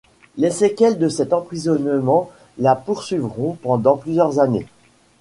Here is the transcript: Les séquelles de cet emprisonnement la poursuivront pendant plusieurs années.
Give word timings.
Les 0.35 0.49
séquelles 0.49 0.97
de 0.97 1.09
cet 1.09 1.31
emprisonnement 1.31 2.31
la 2.57 2.73
poursuivront 2.75 3.55
pendant 3.61 3.97
plusieurs 3.97 4.39
années. 4.39 4.65